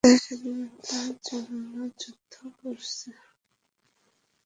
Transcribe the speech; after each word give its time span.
তারা 0.03 0.17
স্বাধীনতার 0.19 1.09
জন্য 1.27 1.73
যুদ্ধ 2.01 2.33
করছে। 2.57 3.09